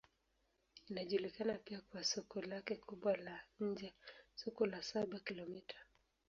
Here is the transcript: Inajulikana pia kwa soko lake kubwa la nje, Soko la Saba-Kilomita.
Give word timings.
Inajulikana 0.89 1.53
pia 1.57 1.81
kwa 1.81 2.03
soko 2.03 2.41
lake 2.41 2.75
kubwa 2.75 3.17
la 3.17 3.39
nje, 3.59 3.93
Soko 4.35 4.65
la 4.65 4.83
Saba-Kilomita. 4.83 5.75